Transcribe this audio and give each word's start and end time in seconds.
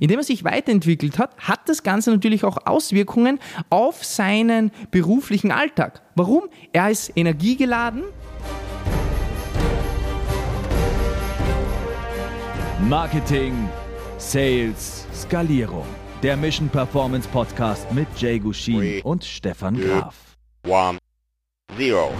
Indem 0.00 0.18
er 0.18 0.24
sich 0.24 0.44
weiterentwickelt 0.44 1.18
hat, 1.18 1.36
hat 1.38 1.68
das 1.68 1.82
Ganze 1.82 2.10
natürlich 2.10 2.44
auch 2.44 2.58
Auswirkungen 2.66 3.38
auf 3.70 4.04
seinen 4.04 4.70
beruflichen 4.90 5.50
Alltag. 5.50 6.02
Warum? 6.14 6.44
Er 6.72 6.90
ist 6.90 7.12
energiegeladen. 7.16 8.04
Marketing, 12.88 13.68
Sales, 14.18 15.06
Skalierung. 15.12 15.86
Der 16.22 16.36
Mission 16.36 16.68
Performance 16.68 17.28
Podcast 17.28 17.90
mit 17.92 18.08
Jay 18.16 18.38
Gushin 18.38 19.02
und 19.02 19.24
Stefan 19.24 19.78
Graf. 19.78 20.36
One, 20.66 20.98
zero. 21.76 22.10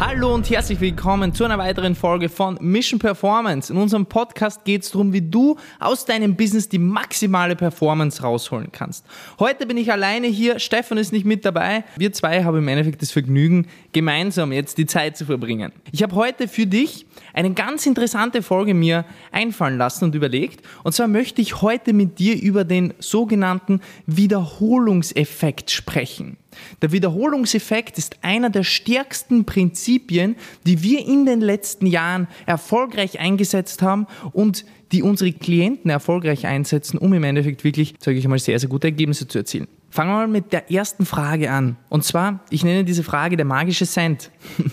Hallo 0.00 0.32
und 0.32 0.48
herzlich 0.48 0.80
willkommen 0.80 1.34
zu 1.34 1.44
einer 1.44 1.58
weiteren 1.58 1.96
Folge 1.96 2.28
von 2.28 2.56
Mission 2.60 3.00
Performance. 3.00 3.72
In 3.72 3.78
unserem 3.80 4.06
Podcast 4.06 4.64
geht 4.64 4.84
es 4.84 4.92
darum, 4.92 5.12
wie 5.12 5.22
du 5.22 5.56
aus 5.80 6.04
deinem 6.04 6.36
Business 6.36 6.68
die 6.68 6.78
maximale 6.78 7.56
Performance 7.56 8.22
rausholen 8.22 8.70
kannst. 8.70 9.04
Heute 9.40 9.66
bin 9.66 9.76
ich 9.76 9.90
alleine 9.90 10.28
hier, 10.28 10.60
Stefan 10.60 10.98
ist 10.98 11.10
nicht 11.10 11.26
mit 11.26 11.44
dabei. 11.44 11.82
Wir 11.96 12.12
zwei 12.12 12.44
haben 12.44 12.58
im 12.58 12.68
Endeffekt 12.68 13.02
das 13.02 13.10
Vergnügen, 13.10 13.66
gemeinsam 13.92 14.52
jetzt 14.52 14.78
die 14.78 14.86
Zeit 14.86 15.16
zu 15.16 15.26
verbringen. 15.26 15.72
Ich 15.90 16.04
habe 16.04 16.14
heute 16.14 16.46
für 16.46 16.66
dich 16.66 17.04
eine 17.34 17.52
ganz 17.52 17.84
interessante 17.84 18.42
Folge 18.42 18.74
mir 18.74 19.04
einfallen 19.32 19.78
lassen 19.78 20.04
und 20.04 20.14
überlegt. 20.14 20.64
Und 20.84 20.92
zwar 20.92 21.08
möchte 21.08 21.42
ich 21.42 21.60
heute 21.60 21.92
mit 21.92 22.20
dir 22.20 22.40
über 22.40 22.62
den 22.62 22.94
sogenannten 23.00 23.80
Wiederholungseffekt 24.06 25.72
sprechen. 25.72 26.36
Der 26.82 26.92
Wiederholungseffekt 26.92 27.98
ist 27.98 28.16
einer 28.22 28.50
der 28.50 28.64
stärksten 28.64 29.44
Prinzipien, 29.44 30.36
die 30.66 30.82
wir 30.82 31.06
in 31.06 31.26
den 31.26 31.40
letzten 31.40 31.86
Jahren 31.86 32.28
erfolgreich 32.46 33.18
eingesetzt 33.20 33.82
haben 33.82 34.06
und 34.32 34.64
die 34.92 35.02
unsere 35.02 35.32
Klienten 35.32 35.90
erfolgreich 35.90 36.46
einsetzen, 36.46 36.98
um 36.98 37.12
im 37.12 37.24
Endeffekt 37.24 37.64
wirklich, 37.64 37.94
sage 37.98 38.16
ich 38.16 38.24
einmal, 38.24 38.38
sehr, 38.38 38.58
sehr 38.58 38.68
gute 38.68 38.88
Ergebnisse 38.88 39.28
zu 39.28 39.38
erzielen. 39.38 39.68
Fangen 39.90 40.10
wir 40.10 40.16
mal 40.16 40.28
mit 40.28 40.52
der 40.52 40.70
ersten 40.70 41.04
Frage 41.06 41.50
an. 41.50 41.76
Und 41.88 42.04
zwar, 42.04 42.40
ich 42.50 42.64
nenne 42.64 42.84
diese 42.84 43.02
Frage 43.02 43.36
der 43.36 43.46
magische 43.46 43.86
Cent. 43.86 44.30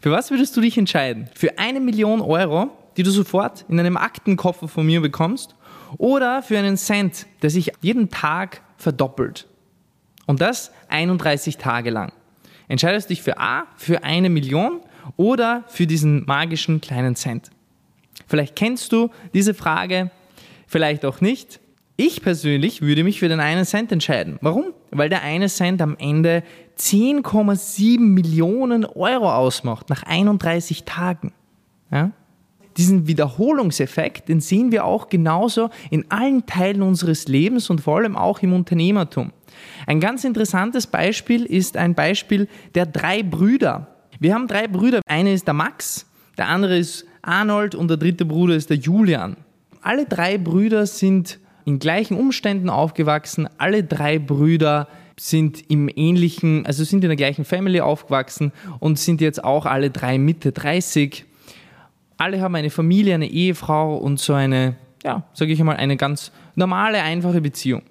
Für 0.00 0.10
was 0.10 0.30
würdest 0.30 0.56
du 0.56 0.60
dich 0.60 0.78
entscheiden? 0.78 1.28
Für 1.34 1.58
eine 1.58 1.80
Million 1.80 2.20
Euro, 2.20 2.70
die 2.96 3.02
du 3.02 3.10
sofort 3.10 3.64
in 3.68 3.78
einem 3.78 3.96
Aktenkoffer 3.96 4.68
von 4.68 4.86
mir 4.86 5.00
bekommst, 5.00 5.54
oder 5.98 6.42
für 6.42 6.58
einen 6.58 6.76
Cent, 6.76 7.26
der 7.42 7.50
sich 7.50 7.72
jeden 7.80 8.08
Tag 8.08 8.62
verdoppelt? 8.76 9.46
Und 10.26 10.40
das 10.40 10.72
31 10.88 11.56
Tage 11.56 11.90
lang. 11.90 12.12
Entscheidest 12.68 13.08
du 13.08 13.14
dich 13.14 13.22
für 13.22 13.38
A, 13.38 13.64
für 13.76 14.02
eine 14.02 14.28
Million 14.28 14.80
oder 15.16 15.64
für 15.68 15.86
diesen 15.86 16.24
magischen 16.26 16.80
kleinen 16.80 17.14
Cent. 17.14 17.50
Vielleicht 18.26 18.56
kennst 18.56 18.92
du 18.92 19.10
diese 19.34 19.54
Frage, 19.54 20.10
vielleicht 20.66 21.04
auch 21.04 21.20
nicht. 21.20 21.60
Ich 21.96 22.22
persönlich 22.22 22.82
würde 22.82 23.04
mich 23.04 23.20
für 23.20 23.28
den 23.28 23.40
einen 23.40 23.64
Cent 23.64 23.92
entscheiden. 23.92 24.38
Warum? 24.42 24.66
Weil 24.90 25.08
der 25.08 25.22
eine 25.22 25.48
Cent 25.48 25.80
am 25.80 25.96
Ende 25.98 26.42
10,7 26.78 28.00
Millionen 28.00 28.84
Euro 28.84 29.32
ausmacht 29.32 29.88
nach 29.88 30.02
31 30.02 30.84
Tagen. 30.84 31.32
Ja? 31.90 32.10
Diesen 32.76 33.06
Wiederholungseffekt, 33.06 34.28
den 34.28 34.40
sehen 34.40 34.72
wir 34.72 34.84
auch 34.84 35.08
genauso 35.08 35.70
in 35.90 36.10
allen 36.10 36.44
Teilen 36.44 36.82
unseres 36.82 37.28
Lebens 37.28 37.70
und 37.70 37.80
vor 37.80 37.96
allem 37.96 38.16
auch 38.16 38.40
im 38.40 38.52
Unternehmertum. 38.52 39.32
Ein 39.86 40.00
ganz 40.00 40.24
interessantes 40.24 40.86
Beispiel 40.86 41.44
ist 41.44 41.76
ein 41.76 41.94
Beispiel 41.94 42.48
der 42.74 42.86
drei 42.86 43.22
Brüder. 43.22 43.88
Wir 44.18 44.34
haben 44.34 44.48
drei 44.48 44.66
Brüder. 44.68 45.00
Einer 45.06 45.32
ist 45.32 45.46
der 45.46 45.54
Max, 45.54 46.06
der 46.38 46.48
andere 46.48 46.78
ist 46.78 47.06
Arnold 47.22 47.74
und 47.74 47.88
der 47.88 47.96
dritte 47.96 48.24
Bruder 48.24 48.54
ist 48.54 48.70
der 48.70 48.76
Julian. 48.76 49.36
Alle 49.82 50.06
drei 50.06 50.38
Brüder 50.38 50.86
sind 50.86 51.38
in 51.64 51.78
gleichen 51.78 52.16
Umständen 52.16 52.70
aufgewachsen. 52.70 53.48
Alle 53.58 53.84
drei 53.84 54.18
Brüder 54.18 54.88
sind 55.18 55.70
im 55.70 55.90
ähnlichen, 55.94 56.66
also 56.66 56.84
sind 56.84 57.02
in 57.02 57.08
der 57.08 57.16
gleichen 57.16 57.44
Family 57.44 57.80
aufgewachsen 57.80 58.52
und 58.78 58.98
sind 58.98 59.20
jetzt 59.20 59.42
auch 59.42 59.66
alle 59.66 59.90
drei 59.90 60.18
Mitte 60.18 60.52
30. 60.52 61.24
Alle 62.18 62.40
haben 62.40 62.54
eine 62.54 62.70
Familie, 62.70 63.14
eine 63.14 63.28
Ehefrau 63.28 63.96
und 63.96 64.20
so 64.20 64.34
eine, 64.34 64.76
ja, 65.04 65.24
sage 65.32 65.52
ich 65.52 65.62
mal, 65.62 65.76
eine 65.76 65.96
ganz 65.96 66.32
normale, 66.54 67.02
einfache 67.02 67.40
Beziehung. 67.40 67.82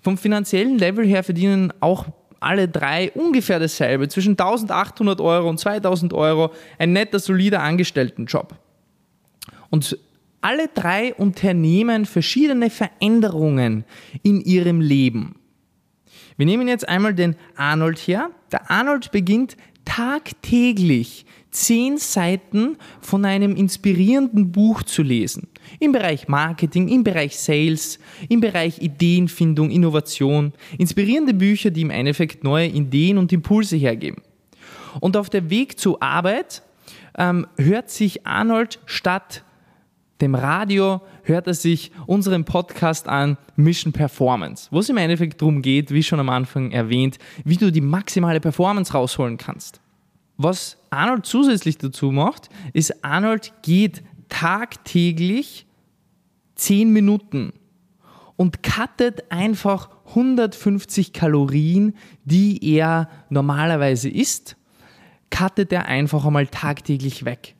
Vom 0.00 0.18
finanziellen 0.18 0.78
Level 0.78 1.06
her 1.06 1.22
verdienen 1.22 1.72
auch 1.80 2.06
alle 2.40 2.68
drei 2.68 3.10
ungefähr 3.12 3.58
dasselbe, 3.58 4.08
zwischen 4.08 4.32
1800 4.32 5.20
Euro 5.20 5.48
und 5.48 5.58
2000 5.58 6.12
Euro, 6.12 6.52
ein 6.78 6.92
netter, 6.92 7.18
solider 7.18 7.62
Angestelltenjob. 7.62 8.56
Und 9.70 9.98
alle 10.40 10.68
drei 10.68 11.14
unternehmen 11.14 12.06
verschiedene 12.06 12.70
Veränderungen 12.70 13.84
in 14.22 14.40
ihrem 14.40 14.80
Leben. 14.80 15.34
Wir 16.36 16.46
nehmen 16.46 16.68
jetzt 16.68 16.88
einmal 16.88 17.14
den 17.14 17.34
Arnold 17.56 17.98
her. 17.98 18.30
Der 18.52 18.70
Arnold 18.70 19.10
beginnt 19.10 19.56
tagtäglich 19.84 21.26
zehn 21.50 21.98
Seiten 21.98 22.76
von 23.00 23.24
einem 23.24 23.56
inspirierenden 23.56 24.52
Buch 24.52 24.84
zu 24.84 25.02
lesen. 25.02 25.48
Im 25.80 25.92
Bereich 25.92 26.28
Marketing, 26.28 26.88
im 26.88 27.04
Bereich 27.04 27.38
Sales, 27.38 27.98
im 28.28 28.40
Bereich 28.40 28.80
Ideenfindung, 28.80 29.70
Innovation. 29.70 30.52
Inspirierende 30.78 31.34
Bücher, 31.34 31.70
die 31.70 31.82
im 31.82 31.90
Endeffekt 31.90 32.44
neue 32.44 32.66
Ideen 32.68 33.18
und 33.18 33.32
Impulse 33.32 33.76
hergeben. 33.76 34.22
Und 35.00 35.16
auf 35.16 35.30
der 35.30 35.50
Weg 35.50 35.78
zur 35.78 36.02
Arbeit 36.02 36.62
ähm, 37.16 37.46
hört 37.56 37.90
sich 37.90 38.26
Arnold 38.26 38.80
statt 38.86 39.44
dem 40.20 40.34
Radio, 40.34 41.00
hört 41.22 41.46
er 41.46 41.54
sich 41.54 41.92
unseren 42.06 42.44
Podcast 42.44 43.08
an, 43.08 43.36
Mission 43.56 43.92
Performance, 43.92 44.68
wo 44.70 44.80
es 44.80 44.88
im 44.88 44.96
Endeffekt 44.96 45.40
darum 45.40 45.62
geht, 45.62 45.92
wie 45.92 46.02
schon 46.02 46.20
am 46.20 46.28
Anfang 46.28 46.72
erwähnt, 46.72 47.18
wie 47.44 47.56
du 47.56 47.70
die 47.70 47.80
maximale 47.80 48.40
Performance 48.40 48.92
rausholen 48.92 49.36
kannst. 49.36 49.80
Was 50.36 50.76
Arnold 50.90 51.26
zusätzlich 51.26 51.78
dazu 51.78 52.10
macht, 52.12 52.48
ist, 52.72 53.04
Arnold 53.04 53.52
geht 53.62 54.02
tagtäglich 54.28 55.66
10 56.56 56.92
Minuten 56.92 57.52
und 58.36 58.62
cuttet 58.62 59.30
einfach 59.30 59.90
150 60.08 61.12
Kalorien, 61.12 61.94
die 62.24 62.58
er 62.74 63.08
normalerweise 63.30 64.08
isst, 64.08 64.56
cuttet 65.30 65.72
er 65.72 65.86
einfach 65.86 66.24
einmal 66.24 66.46
tagtäglich 66.46 67.24
weg. 67.24 67.54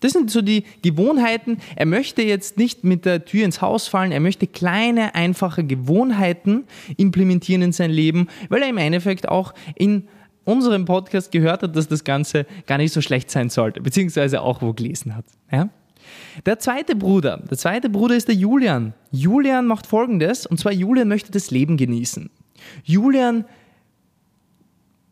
Das 0.00 0.12
sind 0.12 0.30
so 0.30 0.42
die 0.42 0.64
Gewohnheiten. 0.82 1.58
Er 1.74 1.86
möchte 1.86 2.22
jetzt 2.22 2.56
nicht 2.56 2.84
mit 2.84 3.04
der 3.04 3.24
Tür 3.24 3.44
ins 3.44 3.60
Haus 3.60 3.88
fallen, 3.88 4.12
er 4.12 4.20
möchte 4.20 4.46
kleine, 4.46 5.14
einfache 5.14 5.64
Gewohnheiten 5.64 6.64
implementieren 6.96 7.62
in 7.62 7.72
sein 7.72 7.90
Leben, 7.90 8.28
weil 8.48 8.62
er 8.62 8.68
im 8.68 8.78
Endeffekt 8.78 9.28
auch 9.28 9.54
in 9.74 10.08
unserem 10.48 10.84
Podcast 10.86 11.30
gehört 11.30 11.62
hat, 11.62 11.76
dass 11.76 11.88
das 11.88 12.04
Ganze 12.04 12.46
gar 12.66 12.78
nicht 12.78 12.92
so 12.92 13.00
schlecht 13.00 13.30
sein 13.30 13.50
sollte, 13.50 13.80
beziehungsweise 13.80 14.40
auch 14.40 14.62
wo 14.62 14.72
gelesen 14.72 15.14
hat. 15.14 15.26
Ja? 15.52 15.68
Der 16.46 16.58
zweite 16.58 16.96
Bruder, 16.96 17.42
der 17.50 17.58
zweite 17.58 17.90
Bruder 17.90 18.16
ist 18.16 18.28
der 18.28 18.34
Julian. 18.34 18.94
Julian 19.10 19.66
macht 19.66 19.86
folgendes, 19.86 20.46
und 20.46 20.58
zwar 20.58 20.72
Julian 20.72 21.08
möchte 21.08 21.30
das 21.30 21.50
Leben 21.50 21.76
genießen. 21.76 22.30
Julian 22.82 23.44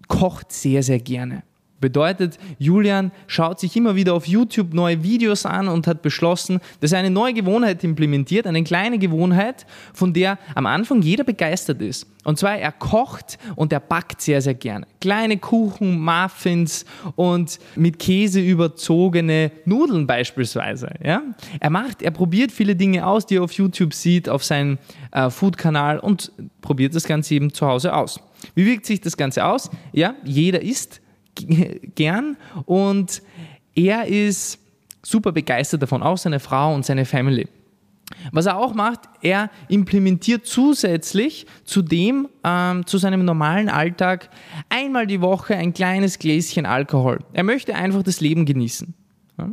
kocht 0.08 0.52
sehr, 0.52 0.82
sehr 0.82 1.00
gerne. 1.00 1.42
Bedeutet, 1.78 2.38
Julian 2.58 3.12
schaut 3.26 3.60
sich 3.60 3.76
immer 3.76 3.96
wieder 3.96 4.14
auf 4.14 4.26
YouTube 4.26 4.72
neue 4.72 5.02
Videos 5.02 5.44
an 5.44 5.68
und 5.68 5.86
hat 5.86 6.00
beschlossen, 6.00 6.60
dass 6.80 6.92
er 6.92 7.00
eine 7.00 7.10
neue 7.10 7.34
Gewohnheit 7.34 7.84
implementiert, 7.84 8.46
eine 8.46 8.64
kleine 8.64 8.98
Gewohnheit, 8.98 9.66
von 9.92 10.14
der 10.14 10.38
am 10.54 10.64
Anfang 10.64 11.02
jeder 11.02 11.24
begeistert 11.24 11.82
ist. 11.82 12.06
Und 12.24 12.38
zwar, 12.38 12.58
er 12.58 12.72
kocht 12.72 13.38
und 13.54 13.72
er 13.72 13.78
backt 13.78 14.20
sehr, 14.20 14.40
sehr 14.40 14.54
gerne. 14.54 14.86
Kleine 15.00 15.36
Kuchen, 15.38 16.00
Muffins 16.00 16.84
und 17.14 17.60
mit 17.76 17.98
Käse 17.98 18.40
überzogene 18.40 19.52
Nudeln 19.64 20.06
beispielsweise. 20.06 20.90
Ja? 21.04 21.22
Er 21.60 21.70
macht, 21.70 22.02
er 22.02 22.10
probiert 22.10 22.50
viele 22.50 22.74
Dinge 22.74 23.06
aus, 23.06 23.26
die 23.26 23.36
er 23.36 23.44
auf 23.44 23.52
YouTube 23.52 23.94
sieht, 23.94 24.28
auf 24.28 24.42
seinem 24.42 24.78
äh, 25.12 25.30
Food-Kanal 25.30 26.00
und 26.00 26.32
probiert 26.62 26.96
das 26.96 27.04
Ganze 27.04 27.34
eben 27.34 27.52
zu 27.52 27.66
Hause 27.66 27.94
aus. 27.94 28.18
Wie 28.54 28.66
wirkt 28.66 28.86
sich 28.86 29.00
das 29.00 29.16
Ganze 29.16 29.44
aus? 29.44 29.70
Ja, 29.92 30.14
jeder 30.24 30.62
isst 30.62 31.00
gern 31.94 32.36
und 32.64 33.22
er 33.74 34.06
ist 34.06 34.58
super 35.02 35.32
begeistert 35.32 35.82
davon, 35.82 36.02
auch 36.02 36.18
seine 36.18 36.40
Frau 36.40 36.74
und 36.74 36.84
seine 36.84 37.04
Family. 37.04 37.48
Was 38.30 38.46
er 38.46 38.56
auch 38.56 38.74
macht, 38.74 39.00
er 39.20 39.50
implementiert 39.68 40.46
zusätzlich 40.46 41.46
zu 41.64 41.82
dem, 41.82 42.28
ähm, 42.44 42.86
zu 42.86 42.98
seinem 42.98 43.24
normalen 43.24 43.68
Alltag, 43.68 44.30
einmal 44.68 45.06
die 45.06 45.20
Woche 45.20 45.56
ein 45.56 45.74
kleines 45.74 46.18
Gläschen 46.18 46.66
Alkohol. 46.66 47.18
Er 47.32 47.42
möchte 47.42 47.74
einfach 47.74 48.04
das 48.04 48.20
Leben 48.20 48.46
genießen. 48.46 48.94
Ja? 49.38 49.50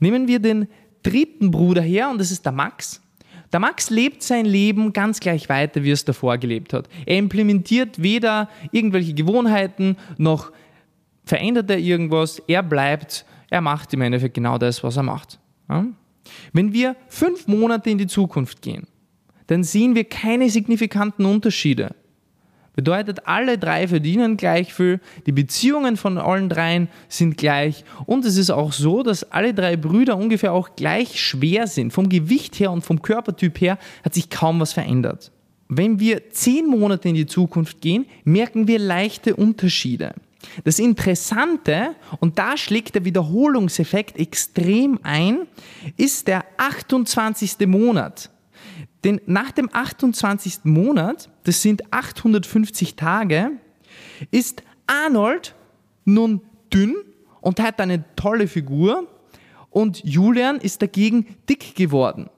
Nehmen 0.00 0.26
wir 0.26 0.40
den 0.40 0.66
dritten 1.02 1.50
Bruder 1.50 1.82
her 1.82 2.10
und 2.10 2.18
das 2.18 2.32
ist 2.32 2.44
der 2.44 2.52
Max. 2.52 3.00
Der 3.52 3.60
Max 3.60 3.90
lebt 3.90 4.22
sein 4.22 4.44
Leben 4.44 4.92
ganz 4.92 5.20
gleich 5.20 5.48
weiter, 5.48 5.82
wie 5.82 5.90
er 5.90 5.94
es 5.94 6.04
davor 6.04 6.36
gelebt 6.38 6.72
hat. 6.72 6.88
Er 7.06 7.16
implementiert 7.16 8.02
weder 8.02 8.48
irgendwelche 8.72 9.14
Gewohnheiten 9.14 9.96
noch 10.18 10.52
verändert 11.24 11.70
er 11.70 11.78
irgendwas. 11.78 12.42
Er 12.46 12.62
bleibt, 12.62 13.24
er 13.50 13.60
macht 13.60 13.92
im 13.94 14.02
Endeffekt 14.02 14.34
genau 14.34 14.58
das, 14.58 14.82
was 14.82 14.96
er 14.96 15.02
macht. 15.02 15.38
Ja? 15.68 15.86
Wenn 16.52 16.72
wir 16.72 16.96
fünf 17.08 17.46
Monate 17.46 17.90
in 17.90 17.98
die 17.98 18.06
Zukunft 18.06 18.60
gehen, 18.62 18.86
dann 19.46 19.64
sehen 19.64 19.94
wir 19.94 20.04
keine 20.04 20.50
signifikanten 20.50 21.24
Unterschiede. 21.24 21.94
Bedeutet, 22.78 23.26
alle 23.26 23.58
drei 23.58 23.88
verdienen 23.88 24.36
gleich 24.36 24.72
viel, 24.72 25.00
die 25.26 25.32
Beziehungen 25.32 25.96
von 25.96 26.16
allen 26.16 26.48
dreien 26.48 26.86
sind 27.08 27.36
gleich 27.36 27.82
und 28.06 28.24
es 28.24 28.36
ist 28.36 28.50
auch 28.50 28.72
so, 28.72 29.02
dass 29.02 29.32
alle 29.32 29.52
drei 29.52 29.76
Brüder 29.76 30.16
ungefähr 30.16 30.52
auch 30.52 30.76
gleich 30.76 31.20
schwer 31.20 31.66
sind. 31.66 31.92
Vom 31.92 32.08
Gewicht 32.08 32.60
her 32.60 32.70
und 32.70 32.82
vom 32.82 33.02
Körpertyp 33.02 33.60
her 33.60 33.78
hat 34.04 34.14
sich 34.14 34.30
kaum 34.30 34.60
was 34.60 34.74
verändert. 34.74 35.32
Wenn 35.68 35.98
wir 35.98 36.30
zehn 36.30 36.68
Monate 36.68 37.08
in 37.08 37.16
die 37.16 37.26
Zukunft 37.26 37.80
gehen, 37.80 38.06
merken 38.22 38.68
wir 38.68 38.78
leichte 38.78 39.34
Unterschiede. 39.34 40.14
Das 40.62 40.78
Interessante, 40.78 41.96
und 42.20 42.38
da 42.38 42.56
schlägt 42.56 42.94
der 42.94 43.04
Wiederholungseffekt 43.04 44.20
extrem 44.20 45.00
ein, 45.02 45.48
ist 45.96 46.28
der 46.28 46.44
28. 46.58 47.66
Monat. 47.66 48.30
Denn 49.04 49.20
nach 49.26 49.52
dem 49.52 49.68
28. 49.72 50.64
Monat, 50.64 51.30
das 51.44 51.62
sind 51.62 51.92
850 51.92 52.96
Tage, 52.96 53.52
ist 54.30 54.62
Arnold 54.86 55.54
nun 56.04 56.42
dünn 56.72 56.96
und 57.40 57.60
hat 57.60 57.80
eine 57.80 58.04
tolle 58.16 58.48
Figur 58.48 59.06
und 59.70 60.02
Julian 60.04 60.56
ist 60.56 60.82
dagegen 60.82 61.36
dick 61.48 61.76
geworden. 61.76 62.28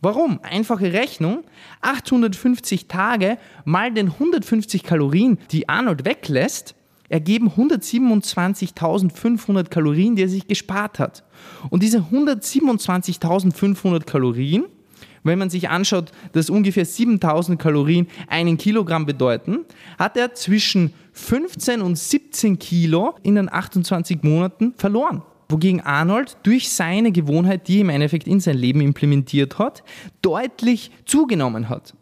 Warum? 0.00 0.38
Einfache 0.42 0.92
Rechnung. 0.92 1.44
850 1.80 2.88
Tage 2.88 3.38
mal 3.64 3.90
den 3.92 4.08
150 4.08 4.82
Kalorien, 4.82 5.38
die 5.52 5.68
Arnold 5.68 6.04
weglässt, 6.04 6.74
ergeben 7.08 7.48
127.500 7.50 9.68
Kalorien, 9.68 10.16
die 10.16 10.22
er 10.22 10.28
sich 10.28 10.48
gespart 10.48 10.98
hat. 10.98 11.22
Und 11.70 11.84
diese 11.84 11.98
127.500 11.98 14.04
Kalorien 14.04 14.64
wenn 15.24 15.38
man 15.38 15.50
sich 15.50 15.68
anschaut, 15.68 16.12
dass 16.32 16.50
ungefähr 16.50 16.84
7000 16.84 17.60
Kalorien 17.60 18.08
einen 18.28 18.56
Kilogramm 18.56 19.06
bedeuten, 19.06 19.60
hat 19.98 20.16
er 20.16 20.34
zwischen 20.34 20.92
15 21.12 21.80
und 21.82 21.96
17 21.96 22.58
Kilo 22.58 23.14
in 23.22 23.36
den 23.36 23.52
28 23.52 24.22
Monaten 24.22 24.74
verloren. 24.76 25.22
Wogegen 25.48 25.82
Arnold 25.82 26.38
durch 26.44 26.70
seine 26.70 27.12
Gewohnheit, 27.12 27.68
die 27.68 27.76
er 27.76 27.80
im 27.82 27.90
Endeffekt 27.90 28.26
in 28.26 28.40
sein 28.40 28.56
Leben 28.56 28.80
implementiert 28.80 29.58
hat, 29.58 29.84
deutlich 30.22 30.90
zugenommen 31.04 31.68
hat. 31.68 31.94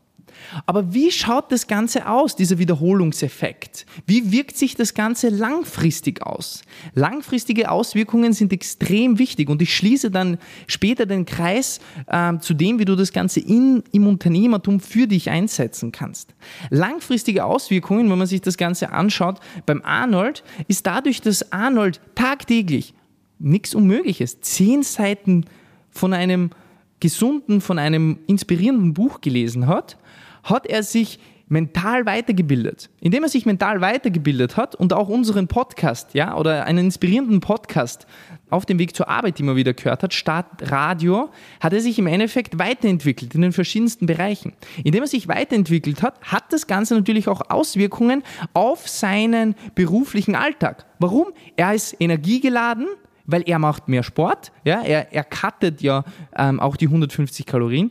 Aber 0.67 0.95
wie 0.95 1.11
schaut 1.11 1.51
das 1.53 1.67
Ganze 1.67 2.09
aus, 2.09 2.37
dieser 2.37 2.59
Wiederholungseffekt? 2.59 3.87
Wie 4.07 4.33
wirkt 4.33 4.57
sich 4.57 4.75
das 4.75 4.95
Ganze 4.95 5.29
langfristig 5.29 6.23
aus? 6.23 6.63
Langfristige 6.95 7.71
Auswirkungen 7.71 8.33
sind 8.33 8.53
extrem 8.53 9.19
wichtig 9.19 9.49
und 9.49 9.63
ich 9.63 9.75
schließe 9.75 10.11
dann 10.11 10.39
später 10.67 11.07
den 11.07 11.27
Kreis 11.27 11.81
äh, 12.07 12.39
zu 12.39 12.55
dem, 12.55 12.79
wie 12.79 12.85
du 12.85 12.97
das 12.97 13.13
Ganze 13.13 13.41
in, 13.41 13.83
im 13.93 14.07
Unternehmertum 14.07 14.81
für 14.81 15.07
dich 15.07 15.31
einsetzen 15.31 15.93
kannst. 15.93 16.35
Langfristige 16.71 17.45
Auswirkungen, 17.45 18.11
wenn 18.11 18.19
man 18.19 18.27
sich 18.27 18.41
das 18.41 18.57
Ganze 18.57 18.91
anschaut, 18.93 19.41
beim 19.67 19.83
Arnold 19.83 20.43
ist 20.69 20.87
dadurch, 20.87 21.21
dass 21.21 21.53
Arnold 21.53 22.01
tagtäglich 22.15 22.95
nichts 23.39 23.75
Unmögliches, 23.75 24.41
zehn 24.41 24.83
Seiten 24.83 25.47
von 25.91 26.13
einem 26.13 26.51
gesunden, 27.01 27.61
von 27.61 27.79
einem 27.79 28.19
inspirierenden 28.27 28.95
Buch 28.95 29.21
gelesen 29.21 29.67
hat, 29.67 29.97
hat 30.43 30.67
er 30.67 30.83
sich 30.83 31.19
mental 31.51 32.07
weitergebildet. 32.07 32.89
Indem 33.01 33.25
er 33.25 33.29
sich 33.29 33.45
mental 33.45 33.81
weitergebildet 33.81 34.57
hat 34.57 34.77
und 34.77 34.93
auch 34.93 35.09
unseren 35.09 35.49
Podcast, 35.49 36.15
ja, 36.15 36.37
oder 36.37 36.65
einen 36.65 36.87
inspirierenden 36.87 37.41
Podcast 37.41 38.07
auf 38.51 38.67
dem 38.67 38.79
Weg 38.79 38.95
zur 38.95 39.09
Arbeit 39.09 39.41
immer 39.41 39.57
wieder 39.57 39.75
gehört 39.75 40.05
hat, 40.05 40.15
Start 40.15 40.71
Radio, 40.71 41.31
hat 41.59 41.73
er 41.73 41.81
sich 41.81 41.99
im 41.99 42.07
Endeffekt 42.07 42.59
weiterentwickelt 42.59 43.35
in 43.35 43.43
den 43.43 43.53
verschiedensten 43.53 44.07
Bereichen. 44.07 44.53
Indem 44.85 45.03
er 45.03 45.09
sich 45.09 45.27
weiterentwickelt 45.27 46.03
hat, 46.03 46.21
hat 46.23 46.53
das 46.53 46.69
Ganze 46.69 46.95
natürlich 46.95 47.27
auch 47.27 47.43
Auswirkungen 47.51 48.23
auf 48.55 48.89
seinen 48.89 49.57
beruflichen 49.75 50.37
Alltag. 50.37 50.87
Warum? 51.01 51.27
Er 51.57 51.75
ist 51.75 51.97
energiegeladen, 51.99 52.87
weil 53.27 53.43
er 53.47 53.59
macht 53.59 53.89
mehr 53.89 54.03
Sport, 54.03 54.53
ja, 54.65 54.83
er, 54.83 55.13
er 55.13 55.25
cuttet 55.25 55.83
ja 55.83 56.05
ähm, 56.37 56.61
auch 56.61 56.77
die 56.77 56.87
150 56.87 57.47
Kalorien. 57.47 57.91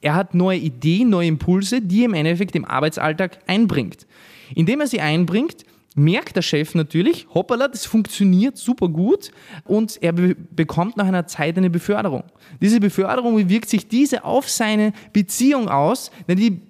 Er 0.00 0.14
hat 0.14 0.34
neue 0.34 0.58
Ideen, 0.58 1.10
neue 1.10 1.28
Impulse, 1.28 1.80
die 1.80 2.02
er 2.02 2.06
im 2.06 2.14
Endeffekt 2.14 2.54
im 2.54 2.64
Arbeitsalltag 2.64 3.38
einbringt. 3.46 4.06
Indem 4.54 4.80
er 4.80 4.86
sie 4.86 5.00
einbringt, 5.00 5.64
merkt 5.94 6.36
der 6.36 6.42
Chef 6.42 6.74
natürlich, 6.74 7.26
hoppala, 7.32 7.68
das 7.68 7.86
funktioniert 7.86 8.56
super 8.56 8.88
gut 8.88 9.30
und 9.64 10.02
er 10.02 10.12
be 10.12 10.34
bekommt 10.34 10.96
nach 10.96 11.06
einer 11.06 11.26
Zeit 11.26 11.56
eine 11.56 11.70
Beförderung. 11.70 12.24
Diese 12.60 12.80
Beförderung, 12.80 13.36
wie 13.38 13.48
wirkt 13.48 13.68
sich 13.68 13.88
diese 13.88 14.24
auf 14.24 14.48
seine 14.48 14.92
Beziehung 15.12 15.68
aus? 15.68 16.10
Denn 16.28 16.38
die 16.38 16.60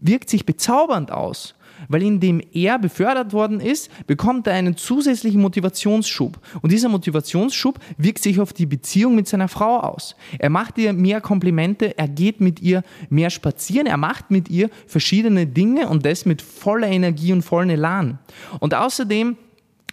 wirkt 0.00 0.28
sich 0.28 0.44
bezaubernd 0.44 1.12
aus 1.12 1.54
weil 1.88 2.02
indem 2.02 2.40
er 2.52 2.78
befördert 2.78 3.32
worden 3.32 3.60
ist, 3.60 3.90
bekommt 4.06 4.46
er 4.46 4.54
einen 4.54 4.76
zusätzlichen 4.76 5.40
Motivationsschub. 5.40 6.38
Und 6.60 6.72
dieser 6.72 6.88
Motivationsschub 6.88 7.78
wirkt 7.98 8.22
sich 8.22 8.40
auf 8.40 8.52
die 8.52 8.66
Beziehung 8.66 9.14
mit 9.14 9.28
seiner 9.28 9.48
Frau 9.48 9.80
aus. 9.80 10.16
Er 10.38 10.50
macht 10.50 10.78
ihr 10.78 10.92
mehr 10.92 11.20
Komplimente, 11.20 11.96
er 11.96 12.08
geht 12.08 12.40
mit 12.40 12.60
ihr 12.60 12.82
mehr 13.10 13.30
spazieren, 13.30 13.86
er 13.86 13.96
macht 13.96 14.30
mit 14.30 14.48
ihr 14.48 14.70
verschiedene 14.86 15.46
Dinge 15.46 15.88
und 15.88 16.04
das 16.04 16.26
mit 16.26 16.42
voller 16.42 16.88
Energie 16.88 17.32
und 17.32 17.42
vollem 17.42 17.70
Elan. 17.70 18.18
Und 18.60 18.74
außerdem 18.74 19.36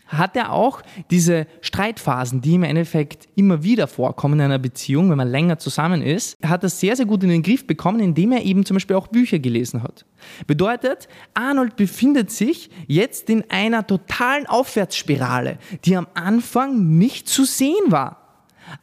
hat 0.10 0.36
er 0.36 0.52
auch 0.52 0.82
diese 1.12 1.48
Streitphasen, 1.62 2.42
die 2.42 2.56
im 2.56 2.64
Endeffekt 2.64 3.30
immer 3.36 3.64
wieder 3.64 3.88
vorkommen 3.88 4.40
in 4.40 4.46
einer 4.46 4.60
Beziehung, 4.60 5.10
wenn 5.10 5.18
man 5.18 5.30
länger 5.30 5.60
zusammen 5.60 6.02
ist, 6.02 6.38
hat 6.44 6.64
er 6.64 6.70
sehr, 6.70 6.96
sehr 6.96 7.06
gut 7.06 7.24
in 7.24 7.30
den 7.30 7.44
Griff 7.44 7.66
bekommen, 7.66 8.00
indem 8.00 8.32
er 8.32 8.44
eben 8.44 8.66
zum 8.66 8.76
Beispiel 8.76 8.96
auch 8.96 9.08
Bücher 9.08 9.40
gelesen 9.40 9.84
hat. 9.84 10.06
Bedeutet, 10.48 11.08
Arnold 11.34 11.76
befindet 11.76 12.32
sich 12.32 12.70
jetzt 12.88 13.30
in 13.30 13.50
einer 13.50 13.86
totalen 13.86 14.48
Aufwärtsspirale, 14.48 15.60
die 15.86 15.96
am 15.96 16.08
Anfang 16.14 16.98
nicht 16.98 17.30
zu 17.30 17.46
sehen 17.46 17.76
war. 17.88 18.18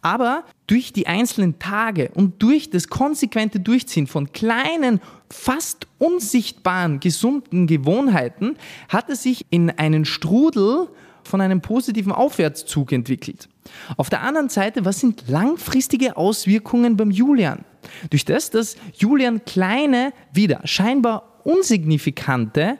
Aber 0.02 0.44
durch 0.66 0.92
die 0.92 1.06
einzelnen 1.06 1.58
Tage 1.58 2.10
und 2.14 2.42
durch 2.42 2.70
das 2.70 2.88
konsequente 2.88 3.60
Durchziehen 3.60 4.06
von 4.06 4.32
kleinen, 4.32 5.00
fast 5.30 5.86
unsichtbaren, 5.98 7.00
gesunden 7.00 7.66
Gewohnheiten 7.66 8.56
hat 8.88 9.08
er 9.08 9.16
sich 9.16 9.46
in 9.50 9.70
einen 9.70 10.04
Strudel 10.04 10.88
von 11.26 11.40
einem 11.40 11.60
positiven 11.60 12.12
Aufwärtszug 12.12 12.92
entwickelt. 12.92 13.48
Auf 13.96 14.10
der 14.10 14.22
anderen 14.22 14.48
Seite, 14.48 14.84
was 14.84 15.00
sind 15.00 15.24
langfristige 15.28 16.16
Auswirkungen 16.16 16.96
beim 16.96 17.10
Julian? 17.10 17.64
Durch 18.10 18.24
das, 18.24 18.50
dass 18.50 18.76
Julian 18.94 19.44
kleine, 19.44 20.12
wieder 20.32 20.60
scheinbar 20.64 21.40
unsignifikante, 21.44 22.78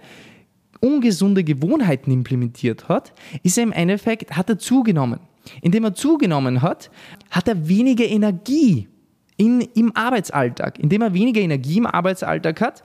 ungesunde 0.81 1.45
Gewohnheiten 1.45 2.11
implementiert 2.11 2.89
hat, 2.89 3.13
ist 3.43 3.57
er 3.57 3.65
im 3.65 3.73
Endeffekt, 3.73 4.37
hat 4.37 4.49
er 4.49 4.59
zugenommen. 4.59 5.21
Indem 5.63 5.85
er 5.85 5.95
zugenommen 5.95 6.63
hat, 6.63 6.91
hat 7.31 7.49
er 7.49 7.69
weniger 7.69 8.05
Energie 8.05 8.89
in, 9.37 9.61
im 9.61 9.95
Arbeitsalltag. 9.95 10.79
Indem 10.79 11.03
er 11.03 11.15
weniger 11.15 11.41
Energie 11.41 11.79
im 11.79 11.87
Arbeitsalltag 11.87 12.61
hat, 12.61 12.83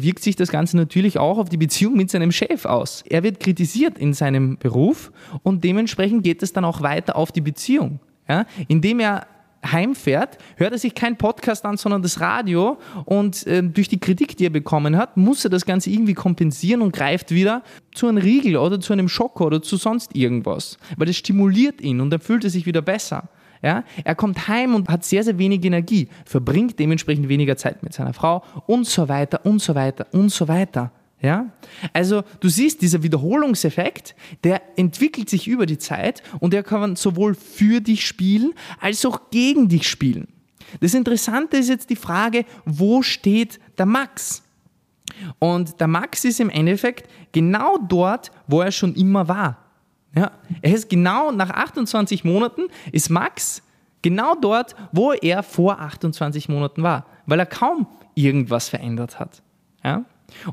wirkt 0.00 0.22
sich 0.22 0.36
das 0.36 0.50
Ganze 0.50 0.76
natürlich 0.76 1.18
auch 1.18 1.38
auf 1.38 1.48
die 1.48 1.56
Beziehung 1.56 1.96
mit 1.96 2.10
seinem 2.10 2.32
Chef 2.32 2.64
aus. 2.64 3.04
Er 3.08 3.22
wird 3.22 3.40
kritisiert 3.40 3.98
in 3.98 4.14
seinem 4.14 4.56
Beruf 4.56 5.12
und 5.42 5.64
dementsprechend 5.64 6.24
geht 6.24 6.42
es 6.42 6.52
dann 6.52 6.64
auch 6.64 6.80
weiter 6.82 7.16
auf 7.16 7.32
die 7.32 7.40
Beziehung. 7.40 8.00
Ja? 8.28 8.46
Indem 8.68 9.00
er 9.00 9.26
heimfährt, 9.64 10.38
hört 10.56 10.72
er 10.72 10.78
sich 10.78 10.94
kein 10.94 11.16
Podcast 11.16 11.64
an, 11.64 11.76
sondern 11.76 12.02
das 12.02 12.20
Radio 12.20 12.78
und 13.04 13.46
äh, 13.46 13.62
durch 13.62 13.88
die 13.88 14.00
Kritik, 14.00 14.36
die 14.36 14.46
er 14.46 14.50
bekommen 14.50 14.96
hat, 14.96 15.16
muss 15.16 15.44
er 15.44 15.50
das 15.50 15.64
Ganze 15.64 15.90
irgendwie 15.90 16.14
kompensieren 16.14 16.82
und 16.82 16.92
greift 16.92 17.30
wieder 17.30 17.62
zu 17.94 18.08
einem 18.08 18.18
Riegel 18.18 18.56
oder 18.56 18.80
zu 18.80 18.92
einem 18.92 19.08
Schocker 19.08 19.46
oder 19.46 19.62
zu 19.62 19.76
sonst 19.76 20.16
irgendwas, 20.16 20.78
weil 20.96 21.06
das 21.06 21.16
stimuliert 21.16 21.80
ihn 21.80 22.00
und 22.00 22.10
dann 22.10 22.20
fühlt 22.20 22.44
er 22.44 22.50
sich 22.50 22.66
wieder 22.66 22.82
besser. 22.82 23.28
Ja? 23.62 23.84
Er 24.04 24.14
kommt 24.14 24.48
heim 24.48 24.74
und 24.74 24.88
hat 24.88 25.04
sehr, 25.04 25.22
sehr 25.22 25.38
wenig 25.38 25.64
Energie, 25.64 26.08
verbringt 26.24 26.78
dementsprechend 26.78 27.28
weniger 27.28 27.56
Zeit 27.56 27.82
mit 27.82 27.92
seiner 27.92 28.12
Frau 28.12 28.42
und 28.66 28.86
so 28.86 29.08
weiter 29.08 29.46
und 29.46 29.62
so 29.62 29.74
weiter 29.74 30.06
und 30.12 30.30
so 30.30 30.48
weiter. 30.48 30.90
Ja? 31.20 31.46
Also 31.92 32.24
du 32.40 32.48
siehst, 32.48 32.82
dieser 32.82 33.02
Wiederholungseffekt, 33.02 34.16
der 34.42 34.60
entwickelt 34.76 35.30
sich 35.30 35.46
über 35.46 35.66
die 35.66 35.78
Zeit 35.78 36.22
und 36.40 36.52
der 36.52 36.64
kann 36.64 36.96
sowohl 36.96 37.34
für 37.34 37.80
dich 37.80 38.04
spielen 38.04 38.52
als 38.80 39.06
auch 39.06 39.30
gegen 39.30 39.68
dich 39.68 39.88
spielen. 39.88 40.28
Das 40.80 40.94
Interessante 40.94 41.58
ist 41.58 41.68
jetzt 41.68 41.90
die 41.90 41.96
Frage, 41.96 42.44
wo 42.64 43.02
steht 43.02 43.60
der 43.78 43.86
Max? 43.86 44.42
Und 45.38 45.80
der 45.80 45.86
Max 45.86 46.24
ist 46.24 46.40
im 46.40 46.50
Endeffekt 46.50 47.08
genau 47.32 47.78
dort, 47.78 48.32
wo 48.46 48.60
er 48.60 48.72
schon 48.72 48.94
immer 48.94 49.28
war. 49.28 49.58
Ja, 50.14 50.32
er 50.60 50.74
ist 50.74 50.90
genau 50.90 51.32
nach 51.32 51.50
28 51.50 52.24
Monaten, 52.24 52.62
ist 52.92 53.08
Max 53.08 53.62
genau 54.02 54.34
dort, 54.34 54.74
wo 54.92 55.12
er 55.12 55.42
vor 55.42 55.80
28 55.80 56.48
Monaten 56.48 56.82
war, 56.82 57.06
weil 57.26 57.38
er 57.38 57.46
kaum 57.46 57.86
irgendwas 58.14 58.68
verändert 58.68 59.18
hat. 59.18 59.42
Ja? 59.82 60.04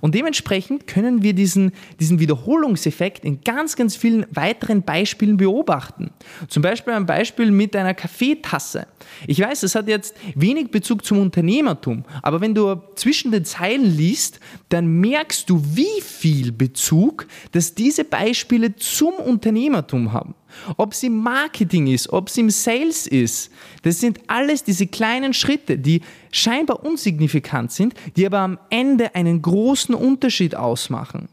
Und 0.02 0.16
dementsprechend 0.16 0.88
können 0.88 1.24
wir 1.24 1.34
diesen, 1.34 1.72
diesen 2.00 2.20
Wiederholungseffekt 2.20 3.26
in 3.26 3.42
ganz, 3.42 3.76
ganz 3.76 3.96
vielen 3.96 4.26
weiteren 4.32 4.84
Beispielen 4.84 5.38
beobachten. 5.38 6.12
Zum 6.48 6.64
Beispiel 6.64 6.94
ein 6.94 7.06
Beispiel 7.06 7.52
mit 7.52 7.76
einer 7.76 7.94
Kaffeetasse. 7.94 8.88
Ich 9.28 9.40
weiß, 9.40 9.62
das 9.62 9.76
hat 9.76 9.88
jetzt 9.88 10.16
wenig 10.36 10.72
Bezug 10.72 11.06
zum 11.06 11.20
Unternehmertum, 11.20 12.04
aber 12.22 12.42
wenn 12.42 12.56
du 12.56 12.82
zwischen 12.96 13.32
den 13.32 13.46
Zeilen 13.46 13.86
liest, 13.86 14.40
dann 14.70 14.88
merkst 15.00 15.50
du, 15.50 15.62
wie 15.74 16.02
viel 16.02 16.52
Bezug, 16.52 17.28
dass 17.52 17.76
diese 17.76 18.04
Beispiele 18.04 18.76
zum 18.76 19.14
Unternehmertum 19.16 20.14
haben. 20.14 20.36
Ob 20.78 20.94
es 20.94 21.04
im 21.04 21.18
Marketing 21.18 21.88
ist, 21.88 22.10
ob 22.12 22.28
es 22.28 22.38
im 22.38 22.50
Sales 22.50 23.08
ist, 23.08 23.52
das 23.84 24.00
sind 24.00 24.20
alles 24.28 24.64
diese 24.64 24.88
kleinen 24.88 25.34
Schritte, 25.34 25.78
die 25.78 26.02
scheinbar 26.32 26.84
unsignifikant 26.84 27.72
sind, 27.72 27.94
die 28.16 28.26
aber 28.26 28.40
am 28.40 28.60
Ende 28.70 29.16
einen 29.16 29.42
großen 29.42 29.96
Unterschied 29.96 30.56
ausmachen. 30.56 31.30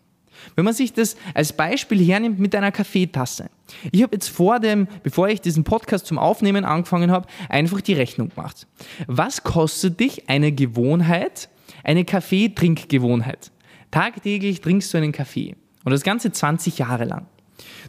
Wenn 0.54 0.64
man 0.64 0.74
sich 0.74 0.92
das 0.92 1.16
als 1.34 1.52
Beispiel 1.52 2.04
hernimmt 2.04 2.38
mit 2.38 2.54
einer 2.54 2.70
Kaffeetasse. 2.70 3.50
Ich 3.90 4.02
habe 4.02 4.14
jetzt 4.14 4.28
vor 4.28 4.60
dem, 4.60 4.86
bevor 5.02 5.28
ich 5.28 5.40
diesen 5.40 5.64
Podcast 5.64 6.06
zum 6.06 6.18
Aufnehmen 6.18 6.64
angefangen 6.64 7.10
habe, 7.10 7.26
einfach 7.48 7.80
die 7.80 7.94
Rechnung 7.94 8.28
gemacht. 8.28 8.66
Was 9.06 9.42
kostet 9.42 9.98
dich 9.98 10.28
eine 10.28 10.52
Gewohnheit, 10.52 11.48
eine 11.82 12.04
Kaffeetrinkgewohnheit? 12.04 13.50
Tagtäglich 13.90 14.60
trinkst 14.60 14.92
du 14.92 14.98
einen 14.98 15.12
Kaffee. 15.12 15.56
Und 15.84 15.92
das 15.92 16.02
Ganze 16.02 16.32
20 16.32 16.78
Jahre 16.78 17.04
lang. 17.04 17.26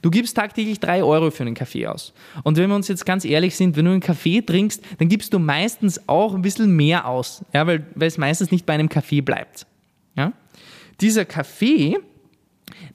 Du 0.01 0.09
gibst 0.09 0.35
tagtäglich 0.35 0.79
drei 0.79 1.03
Euro 1.03 1.31
für 1.31 1.43
einen 1.43 1.55
Kaffee 1.55 1.87
aus. 1.87 2.13
Und 2.43 2.57
wenn 2.57 2.69
wir 2.69 2.75
uns 2.75 2.87
jetzt 2.87 3.05
ganz 3.05 3.25
ehrlich 3.25 3.55
sind, 3.55 3.75
wenn 3.75 3.85
du 3.85 3.91
einen 3.91 3.99
Kaffee 4.01 4.41
trinkst, 4.41 4.83
dann 4.97 5.09
gibst 5.09 5.33
du 5.33 5.39
meistens 5.39 6.07
auch 6.07 6.33
ein 6.33 6.41
bisschen 6.41 6.75
mehr 6.75 7.07
aus, 7.07 7.43
ja, 7.53 7.65
weil, 7.67 7.85
weil 7.95 8.07
es 8.07 8.17
meistens 8.17 8.51
nicht 8.51 8.65
bei 8.65 8.73
einem 8.73 8.89
Kaffee 8.89 9.21
bleibt. 9.21 9.65
Ja? 10.15 10.33
Dieser 11.01 11.25
Kaffee, 11.25 11.97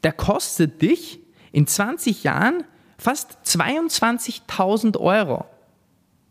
der 0.03 0.13
kostet 0.13 0.83
dich 0.83 1.21
in 1.53 1.67
20 1.67 2.25
Jahren 2.25 2.65
fast 2.99 3.39
22.000 3.45 4.99
Euro. 4.99 5.45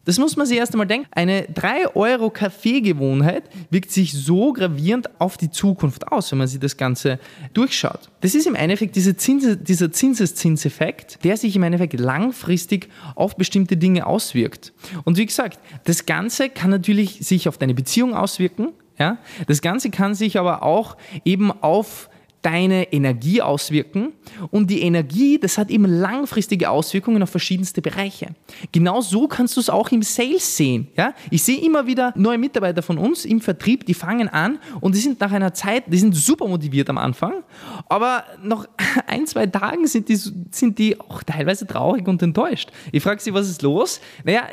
Das 0.04 0.18
muss 0.18 0.36
man 0.36 0.48
sich 0.48 0.58
erst 0.58 0.74
einmal 0.74 0.88
denken. 0.88 1.08
Eine 1.12 1.44
3 1.44 1.96
Euro 1.96 2.32
Kaffeegewohnheit 2.32 3.44
wirkt 3.70 3.92
sich 3.92 4.14
so 4.14 4.52
gravierend 4.52 5.10
auf 5.20 5.38
die 5.38 5.52
Zukunft 5.52 6.08
aus, 6.12 6.32
wenn 6.32 6.40
man 6.40 6.48
sich 6.48 6.60
das 6.60 6.76
Ganze 6.76 7.20
durchschaut. 7.54 8.10
Das 8.22 8.34
ist 8.34 8.48
im 8.48 8.56
Endeffekt 8.56 8.96
diese 8.96 9.16
Zinse, 9.16 9.58
dieser 9.58 9.92
Zinseszinseffekt, 9.92 11.24
der 11.24 11.38
sich 11.38 11.56
im 11.56 11.64
Endeffekt 11.64 12.00
langfristig 12.00 12.90
auf 13.16 13.36
bestimmte 13.36 13.78
Dinge 13.78 14.08
auswirkt. 14.08 14.74
Und 15.04 15.18
wie 15.18 15.26
gesagt, 15.26 15.60
das 15.84 16.08
Ganze 16.08 16.50
kann 16.50 16.72
natürlich 16.72 17.20
sich 17.20 17.48
auf 17.48 17.60
deine 17.60 17.76
Beziehung 17.76 18.16
auswirken. 18.16 18.70
Ja? 18.98 19.18
Das 19.48 19.62
Ganze 19.62 19.92
kann 19.92 20.16
sich 20.16 20.40
aber 20.40 20.64
auch 20.64 20.98
eben 21.26 21.52
auf 21.52 22.10
deine 22.42 22.92
Energie 22.92 23.42
auswirken 23.42 24.14
und 24.50 24.70
die 24.70 24.82
Energie, 24.82 25.38
das 25.40 25.58
hat 25.58 25.70
eben 25.70 25.86
langfristige 25.86 26.70
Auswirkungen 26.70 27.22
auf 27.22 27.30
verschiedenste 27.30 27.82
Bereiche. 27.82 28.30
Genau 28.72 29.02
so 29.02 29.28
kannst 29.28 29.58
du 29.58 29.62
es 29.62 29.70
auch 29.70 29.92
im 29.92 30.02
Sales 30.02 30.58
sehen. 30.58 30.88
Ja? 30.98 31.14
Ich 31.30 31.44
sehe 31.44 31.62
immer 31.62 31.86
wieder 31.86 32.14
neue 32.16 32.38
Mitarbeiter 32.38 32.82
von 32.82 32.98
uns 32.98 33.26
im 33.26 33.42
Vertrieb, 33.42 33.86
die 33.86 33.94
fangen 33.94 34.28
an 34.28 34.60
und 34.80 34.96
die 34.96 35.00
sind 35.00 35.20
nach 35.20 35.32
einer 35.32 35.54
Zeit, 35.54 35.84
die 35.88 35.98
sind 35.98 36.16
super 36.16 36.48
motiviert 36.48 36.90
am 36.90 36.98
Anfang, 36.98 37.44
aber 37.88 38.24
nach 38.44 38.68
ein, 39.08 39.28
zwei 39.28 39.46
Tagen 39.46 39.86
sind 39.86 40.10
die, 40.10 40.16
sind 40.16 40.80
die 40.80 41.00
auch 41.00 41.24
teilweise 41.24 41.68
traurig 41.68 42.08
und 42.08 42.22
enttäuscht. 42.24 42.72
Ich 42.92 43.04
frage 43.04 43.22
sie, 43.22 43.34
was 43.34 43.50
ist 43.50 43.62
los? 43.62 44.02
Naja, 44.24 44.44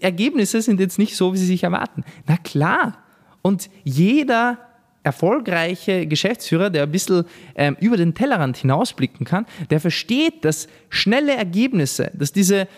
Ergebnisse 0.00 0.62
sind 0.62 0.80
jetzt 0.80 0.98
nicht 0.98 1.16
so, 1.16 1.32
wie 1.32 1.38
sie 1.38 1.46
sich 1.46 1.62
erwarten. 1.62 2.04
Na 2.26 2.36
klar. 2.36 2.98
Und 3.42 3.70
jeder 3.84 4.58
erfolgreiche 5.02 6.06
Geschäftsführer, 6.06 6.70
der 6.70 6.84
ein 6.84 6.92
bisschen 6.92 7.24
ähm, 7.54 7.76
über 7.80 7.96
den 7.96 8.14
Tellerrand 8.14 8.56
hinausblicken 8.56 9.24
kann, 9.24 9.46
der 9.70 9.80
versteht, 9.80 10.44
dass 10.44 10.68
schnelle 10.88 11.34
Ergebnisse, 11.34 12.10
dass 12.14 12.32
diese 12.32 12.68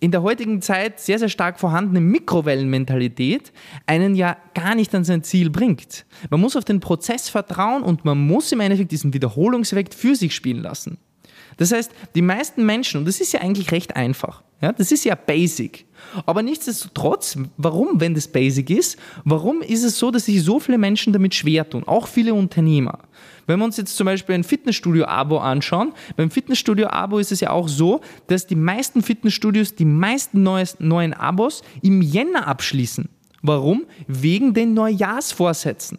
in 0.00 0.12
der 0.12 0.22
heutigen 0.22 0.62
Zeit 0.62 1.00
sehr, 1.00 1.18
sehr 1.18 1.28
stark 1.28 1.58
vorhandene 1.58 2.00
Mikrowellenmentalität 2.00 3.52
einen 3.86 4.14
ja 4.14 4.36
gar 4.54 4.74
nicht 4.74 4.94
an 4.94 5.04
sein 5.04 5.24
Ziel 5.24 5.50
bringt. 5.50 6.06
Man 6.30 6.40
muss 6.40 6.56
auf 6.56 6.64
den 6.64 6.80
Prozess 6.80 7.28
vertrauen 7.28 7.82
und 7.82 8.04
man 8.04 8.18
muss 8.18 8.52
im 8.52 8.60
Endeffekt 8.60 8.92
diesen 8.92 9.12
Wiederholungseffekt 9.12 9.94
für 9.94 10.14
sich 10.14 10.34
spielen 10.34 10.62
lassen. 10.62 10.98
Das 11.58 11.72
heißt, 11.72 11.92
die 12.14 12.22
meisten 12.22 12.64
Menschen, 12.64 13.00
und 13.00 13.06
das 13.06 13.20
ist 13.20 13.32
ja 13.32 13.40
eigentlich 13.40 13.70
recht 13.72 13.94
einfach, 13.96 14.42
ja, 14.60 14.72
das 14.72 14.90
ist 14.90 15.04
ja 15.04 15.14
basic. 15.14 15.86
Aber 16.24 16.42
nichtsdestotrotz, 16.42 17.38
warum, 17.56 18.00
wenn 18.00 18.14
das 18.14 18.26
basic 18.26 18.70
ist, 18.70 18.96
warum 19.24 19.60
ist 19.60 19.84
es 19.84 19.98
so, 19.98 20.10
dass 20.10 20.24
sich 20.24 20.42
so 20.42 20.58
viele 20.58 20.78
Menschen 20.78 21.12
damit 21.12 21.34
schwer 21.34 21.68
tun? 21.68 21.84
Auch 21.86 22.08
viele 22.08 22.34
Unternehmer. 22.34 23.00
Wenn 23.46 23.58
wir 23.58 23.64
uns 23.64 23.76
jetzt 23.76 23.96
zum 23.96 24.06
Beispiel 24.06 24.34
ein 24.34 24.44
Fitnessstudio-Abo 24.44 25.38
anschauen, 25.38 25.92
beim 26.16 26.30
Fitnessstudio-Abo 26.30 27.18
ist 27.18 27.32
es 27.32 27.40
ja 27.40 27.50
auch 27.50 27.68
so, 27.68 28.00
dass 28.26 28.46
die 28.46 28.56
meisten 28.56 29.02
Fitnessstudios 29.02 29.74
die 29.74 29.84
meisten 29.84 30.42
neues, 30.42 30.76
neuen 30.80 31.14
Abos 31.14 31.62
im 31.82 32.02
Jänner 32.02 32.46
abschließen. 32.46 33.08
Warum? 33.42 33.86
Wegen 34.06 34.54
den 34.54 34.74
Neujahrsvorsätzen. 34.74 35.98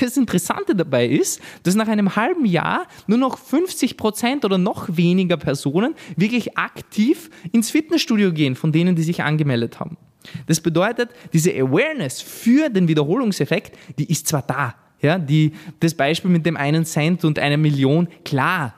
Das 0.00 0.16
Interessante 0.16 0.74
dabei 0.74 1.06
ist, 1.06 1.40
dass 1.62 1.74
nach 1.74 1.88
einem 1.88 2.16
halben 2.16 2.44
Jahr 2.44 2.86
nur 3.06 3.18
noch 3.18 3.38
50 3.38 3.96
Prozent 3.96 4.44
oder 4.44 4.58
noch 4.58 4.96
weniger 4.96 5.36
Personen 5.36 5.94
wirklich 6.16 6.58
aktiv 6.58 7.30
ins 7.52 7.70
Fitnessstudio 7.70 8.32
gehen, 8.32 8.56
von 8.56 8.72
denen, 8.72 8.96
die 8.96 9.02
sich 9.02 9.22
angemeldet 9.22 9.80
haben. 9.80 9.96
Das 10.46 10.60
bedeutet, 10.60 11.10
diese 11.32 11.52
Awareness 11.52 12.20
für 12.20 12.68
den 12.68 12.88
Wiederholungseffekt, 12.88 13.76
die 13.98 14.10
ist 14.10 14.26
zwar 14.26 14.42
da. 14.42 14.74
Ja, 15.00 15.18
die, 15.18 15.52
das 15.80 15.94
Beispiel 15.94 16.30
mit 16.30 16.46
dem 16.46 16.56
einen 16.56 16.84
Cent 16.84 17.24
und 17.24 17.38
einer 17.38 17.58
Million, 17.58 18.08
klar. 18.24 18.74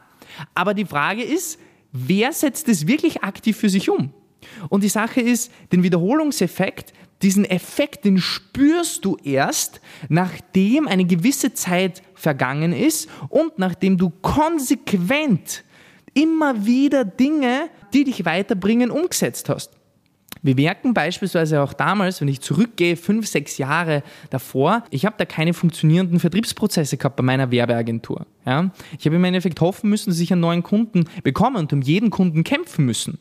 Aber 0.55 0.75
die 0.75 0.85
Frage 0.85 1.23
ist, 1.23 1.59
wer 1.93 2.33
setzt 2.33 2.69
es 2.69 2.87
wirklich 2.87 3.23
aktiv 3.23 3.57
für 3.57 3.69
sich 3.69 3.89
um? 3.89 4.13
Und 4.69 4.85
die 4.85 4.88
Sache 4.88 5.21
ist, 5.21 5.52
den 5.73 5.83
Wiederholungseffekt, 5.83 6.93
diesen 7.23 7.45
Effekt, 7.45 8.05
den 8.05 8.19
spürst 8.19 9.05
du 9.05 9.17
erst, 9.25 9.81
nachdem 10.09 10.87
eine 10.87 11.05
gewisse 11.05 11.52
Zeit 11.55 12.02
vergangen 12.14 12.73
ist 12.73 13.09
und 13.28 13.59
nachdem 13.59 13.99
du 13.99 14.11
konsequent 14.11 15.64
immer 16.14 16.64
wieder 16.64 17.05
Dinge, 17.05 17.71
die 17.93 18.05
dich 18.05 18.25
weiterbringen, 18.25 18.90
umgesetzt 18.90 19.49
hast. 19.49 19.73
Wir 20.43 20.55
merken 20.55 20.95
beispielsweise 20.95 21.61
auch 21.62 21.73
damals, 21.73 22.21
wenn 22.21 22.28
ich 22.28 22.40
zurückgehe, 22.40 22.97
fünf, 22.97 23.26
sechs 23.26 23.59
Jahre 23.59 24.02
davor, 24.31 24.85
ich 24.90 25.05
habe 25.05 25.17
da 25.19 25.25
keine 25.25 25.52
funktionierenden 25.52 26.21
Vertriebsprozesse 26.21 26.97
gehabt 26.97 27.17
bei 27.17 27.23
meiner 27.23 27.50
Werbeagentur. 27.50 28.26
Ja? 28.47 28.71
Ich 28.99 29.07
habe 29.07 29.17
im 29.17 29.25
Endeffekt 29.25 29.61
hoffen 29.61 29.90
müssen, 29.90 30.11
dass 30.11 30.21
ich 30.21 30.33
einen 30.33 30.40
neuen 30.40 30.62
Kunden 30.62 31.05
bekomme 31.25 31.59
und 31.59 31.73
um 31.73 31.83
jeden 31.83 32.11
Kunden 32.11 32.45
kämpfen 32.45 32.85
müssen. 32.85 33.19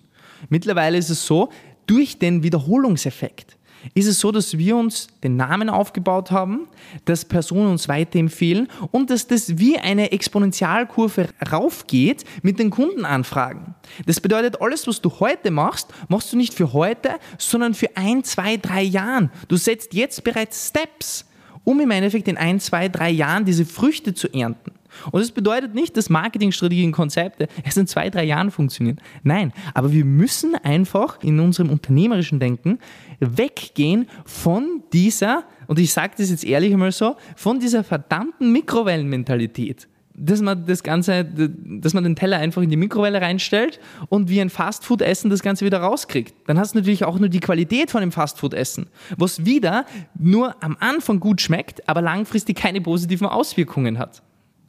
Mittlerweile 0.49 0.97
ist 0.97 1.09
es 1.09 1.25
so, 1.25 1.49
durch 1.85 2.19
den 2.19 2.43
Wiederholungseffekt 2.43 3.57
ist 3.93 4.07
es 4.07 4.19
so, 4.19 4.31
dass 4.31 4.57
wir 4.57 4.75
uns 4.75 5.07
den 5.23 5.35
Namen 5.35 5.69
aufgebaut 5.69 6.31
haben, 6.31 6.67
dass 7.05 7.25
Personen 7.25 7.71
uns 7.71 7.87
weiterempfehlen 7.87 8.67
und 8.91 9.09
dass 9.09 9.27
das 9.27 9.57
wie 9.57 9.77
eine 9.77 10.11
Exponentialkurve 10.11 11.29
raufgeht 11.51 12.23
mit 12.41 12.59
den 12.59 12.69
Kundenanfragen. 12.69 13.75
Das 14.05 14.19
bedeutet, 14.19 14.61
alles, 14.61 14.87
was 14.87 15.01
du 15.01 15.11
heute 15.19 15.51
machst, 15.51 15.93
machst 16.09 16.33
du 16.33 16.37
nicht 16.37 16.53
für 16.53 16.73
heute, 16.73 17.11
sondern 17.37 17.73
für 17.73 17.95
ein, 17.95 18.23
zwei, 18.23 18.57
drei 18.57 18.81
Jahren. 18.81 19.31
Du 19.47 19.57
setzt 19.57 19.93
jetzt 19.93 20.23
bereits 20.23 20.69
Steps, 20.69 21.25
um 21.63 21.79
im 21.79 21.91
Endeffekt 21.91 22.27
in 22.27 22.37
ein, 22.37 22.59
zwei, 22.59 22.89
drei 22.89 23.09
Jahren 23.09 23.45
diese 23.45 23.65
Früchte 23.65 24.13
zu 24.13 24.27
ernten. 24.33 24.71
Und 25.11 25.21
das 25.21 25.31
bedeutet 25.31 25.75
nicht, 25.75 25.97
dass 25.97 26.09
Marketingstrategien, 26.09 26.91
Konzepte 26.91 27.47
erst 27.63 27.77
in 27.77 27.87
zwei, 27.87 28.09
drei 28.09 28.23
Jahren 28.23 28.51
funktionieren. 28.51 28.99
Nein, 29.23 29.53
aber 29.73 29.91
wir 29.91 30.05
müssen 30.05 30.55
einfach 30.55 31.21
in 31.23 31.39
unserem 31.39 31.69
unternehmerischen 31.69 32.39
Denken 32.39 32.79
weggehen 33.19 34.07
von 34.25 34.83
dieser, 34.93 35.43
und 35.67 35.79
ich 35.79 35.93
sage 35.93 36.13
das 36.17 36.29
jetzt 36.29 36.43
ehrlich 36.43 36.73
einmal 36.73 36.91
so, 36.91 37.15
von 37.35 37.59
dieser 37.59 37.83
verdammten 37.83 38.51
Mikrowellenmentalität 38.51 39.87
dass 40.17 40.41
man 40.41 40.65
das 40.65 40.81
Ganze, 40.81 41.23
dass 41.23 41.93
man 41.93 42.03
den 42.03 42.15
Teller 42.15 42.37
einfach 42.39 42.63
in 42.63 42.69
die 42.69 42.75
Mikrowelle 42.75 43.21
reinstellt 43.21 43.79
und 44.09 44.29
wie 44.29 44.41
ein 44.41 44.49
Fastfood-Essen 44.49 45.29
das 45.29 45.43
Ganze 45.43 45.63
wieder 45.63 45.77
rauskriegt. 45.79 46.33
Dann 46.47 46.57
hast 46.57 46.73
du 46.73 46.79
natürlich 46.79 47.05
auch 47.05 47.19
nur 47.19 47.29
die 47.29 47.39
Qualität 47.39 47.91
von 47.91 48.01
dem 48.01 48.11
Fastfood-Essen, 48.11 48.87
was 49.15 49.45
wieder 49.45 49.85
nur 50.17 50.55
am 50.61 50.75
Anfang 50.79 51.19
gut 51.19 51.39
schmeckt, 51.39 51.87
aber 51.87 52.01
langfristig 52.01 52.57
keine 52.57 52.81
positiven 52.81 53.27
Auswirkungen 53.27 53.99
hat. 53.99 54.23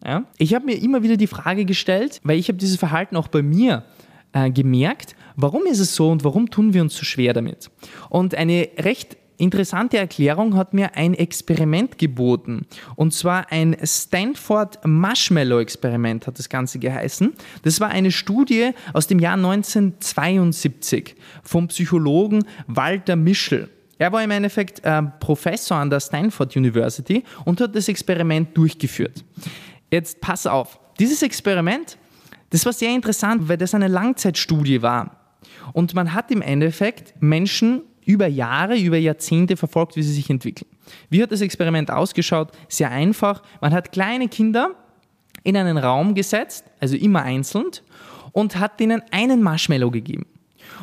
Ja? 0.05 0.25
Ich 0.39 0.55
habe 0.55 0.67
mir 0.67 0.81
immer 0.81 1.03
wieder 1.03 1.17
die 1.17 1.27
Frage 1.27 1.65
gestellt, 1.65 2.21
weil 2.25 2.39
ich 2.39 2.49
habe 2.49 2.59
dieses 2.59 2.77
Verhalten 2.77 3.17
auch 3.17 3.29
bei 3.29 3.43
mir 3.43 3.85
äh, 4.33 4.51
gemerkt, 4.51 5.17
warum 5.37 5.67
ist 5.67 5.79
es 5.79 5.95
so 5.95 6.11
und 6.11 6.25
warum 6.25 6.51
tun 6.51 6.75
wir 6.75 6.83
uns 6.83 6.97
so 6.97 7.05
schwer 7.05 7.33
damit? 7.33 7.71
Und 8.11 8.35
eine 8.35 8.69
recht 8.79 9.17
interessante 9.39 9.97
Erklärung 9.97 10.57
hat 10.57 10.75
mir 10.75 10.97
ein 10.97 11.15
Experiment 11.15 11.97
geboten. 11.97 12.67
Und 12.97 13.15
zwar 13.15 13.51
ein 13.51 13.77
Stanford 13.83 14.81
Marshmallow 14.85 15.61
Experiment 15.61 16.27
hat 16.27 16.39
das 16.39 16.49
Ganze 16.49 16.79
geheißen. 16.79 17.33
Das 17.63 17.81
war 17.81 17.89
eine 17.89 18.11
Studie 18.11 18.71
aus 18.93 19.07
dem 19.07 19.21
Jahr 19.21 19.35
1972 19.35 21.15
vom 21.43 21.69
Psychologen 21.69 22.45
Walter 22.67 23.17
Mischel. 23.17 23.71
Er 23.99 24.13
war 24.13 24.23
im 24.23 24.31
Endeffekt 24.31 24.85
äh, 24.85 25.03
Professor 25.21 25.79
an 25.79 25.91
der 25.91 26.01
Stanford 26.01 26.57
University 26.57 27.25
und 27.45 27.61
hat 27.61 27.75
das 27.75 27.89
Experiment 27.89 28.57
durchgeführt. 28.57 29.25
Jetzt 29.91 30.21
pass 30.21 30.47
auf, 30.47 30.79
dieses 30.99 31.23
Experiment, 31.23 31.97
das 32.51 32.65
war 32.67 32.73
sehr 32.73 32.95
interessant, 32.95 33.49
weil 33.49 33.57
das 33.57 33.75
eine 33.75 33.89
Langzeitstudie 33.89 34.83
war. 34.83 35.17
Und 35.73 35.95
man 35.95 36.15
hat 36.15 36.31
im 36.31 36.43
Endeffekt 36.43 37.15
Menschen 37.21 37.83
über 38.05 38.27
Jahre, 38.27 38.79
über 38.79 38.97
Jahrzehnte 38.97 39.57
verfolgt, 39.57 39.97
wie 39.97 40.03
sie 40.03 40.15
sich 40.15 40.31
entwickeln. 40.31 40.69
Wie 41.11 41.23
hat 41.23 41.31
das 41.31 41.43
Experiment 41.43 41.91
ausgeschaut? 41.91 42.53
Sehr 42.69 42.91
einfach. 42.91 43.43
Man 43.61 43.73
hat 43.73 43.93
kleine 43.93 44.29
Kinder 44.29 44.71
in 45.45 45.57
einen 45.57 45.77
Raum 45.77 46.15
gesetzt, 46.15 46.65
also 46.81 46.97
immer 46.97 47.23
einzeln, 47.23 47.67
und 48.33 48.59
hat 48.59 48.81
ihnen 48.81 49.03
einen 49.11 49.43
Marshmallow 49.43 49.91
gegeben. 49.91 50.27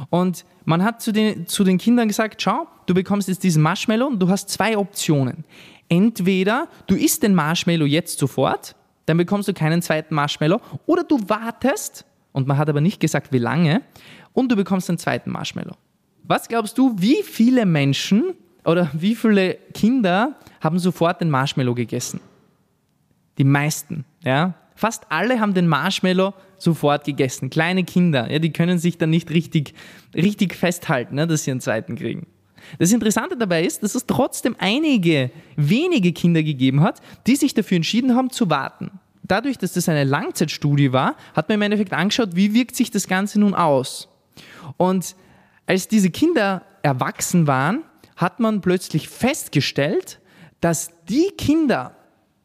Und 0.09 0.45
man 0.65 0.83
hat 0.83 1.01
zu 1.01 1.12
den, 1.12 1.47
zu 1.47 1.63
den 1.63 1.77
Kindern 1.77 2.07
gesagt, 2.07 2.41
schau, 2.41 2.67
du 2.85 2.93
bekommst 2.93 3.27
jetzt 3.27 3.43
diesen 3.43 3.62
Marshmallow 3.62 4.07
und 4.07 4.19
du 4.19 4.29
hast 4.29 4.50
zwei 4.50 4.77
Optionen. 4.77 5.45
Entweder 5.89 6.67
du 6.88 6.95
isst 6.95 7.24
den 7.24 7.35
Marshmallow 7.35 7.85
jetzt 7.85 8.19
sofort, 8.19 8.75
dann 9.05 9.17
bekommst 9.17 9.47
du 9.47 9.53
keinen 9.53 9.81
zweiten 9.81 10.15
Marshmallow, 10.15 10.59
oder 10.85 11.03
du 11.03 11.19
wartest, 11.27 12.05
und 12.31 12.47
man 12.47 12.57
hat 12.57 12.69
aber 12.69 12.81
nicht 12.81 13.00
gesagt, 13.00 13.31
wie 13.31 13.39
lange, 13.39 13.81
und 14.33 14.51
du 14.51 14.55
bekommst 14.55 14.89
einen 14.89 14.97
zweiten 14.97 15.31
Marshmallow. 15.31 15.75
Was 16.24 16.47
glaubst 16.47 16.77
du, 16.77 16.95
wie 16.97 17.24
viele 17.24 17.65
Menschen 17.65 18.33
oder 18.63 18.89
wie 18.93 19.15
viele 19.15 19.55
Kinder 19.74 20.35
haben 20.59 20.79
sofort 20.79 21.21
den 21.21 21.29
Marshmallow 21.29 21.75
gegessen? 21.75 22.19
Die 23.38 23.43
meisten, 23.43 24.05
ja. 24.21 24.55
Fast 24.77 25.05
alle 25.09 25.39
haben 25.39 25.53
den 25.53 25.67
Marshmallow 25.67 26.33
sofort 26.57 27.05
gegessen. 27.05 27.50
Kleine 27.50 27.83
Kinder, 27.85 28.29
ja, 28.29 28.39
die 28.39 28.51
können 28.51 28.77
sich 28.77 28.97
dann 28.97 29.09
nicht 29.09 29.29
richtig, 29.29 29.74
richtig 30.13 30.53
festhalten, 30.53 31.15
ne, 31.15 31.27
dass 31.27 31.45
sie 31.45 31.51
einen 31.51 31.62
zweiten 31.62 31.95
kriegen. 31.95 32.27
Das 32.79 32.91
Interessante 32.91 33.38
dabei 33.38 33.63
ist, 33.63 33.84
dass 33.84 33.95
es 33.95 34.05
trotzdem 34.05 34.55
einige 34.60 35.31
wenige 35.55 36.12
Kinder 36.12 36.43
gegeben 36.43 36.81
hat, 36.81 37.01
die 37.27 37.36
sich 37.36 37.53
dafür 37.53 37.77
entschieden 37.77 38.15
haben 38.15 38.29
zu 38.29 38.50
warten. 38.50 38.91
Dadurch, 39.24 39.57
dass 39.57 39.74
das 39.74 39.89
eine 39.89 40.03
Langzeitstudie 40.03 40.91
war, 40.91 41.15
hat 41.36 41.50
man 41.50 41.55
im 41.55 41.62
Endeffekt 41.63 41.93
angeschaut, 41.93 42.36
wie 42.36 42.53
wirkt 42.53 42.75
sich 42.75 42.91
das 42.91 43.07
Ganze 43.07 43.39
nun 43.39 43.55
aus. 43.55 44.07
Und 44.77 45.15
als 45.65 45.88
diese 45.88 46.12
Kinder 46.12 46.63
erwachsen 46.84 47.48
waren, 47.48 47.84
hat 48.15 48.39
man 48.39 48.62
plötzlich 48.62 49.10
festgestellt, 49.10 50.19
dass 50.62 50.91
die 51.10 51.31
Kinder, 51.38 51.95